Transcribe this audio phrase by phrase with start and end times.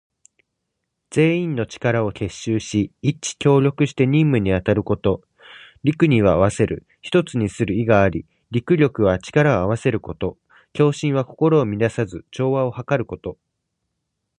[1.11, 5.21] 全員の力を結集し、一致協力して任務に当たること。
[5.85, 10.39] 「戮」には合わせる、一つにする意があり、「戮力」は力を合わせること。
[10.73, 13.37] 「協心」は心を乱さず、調和をはかること。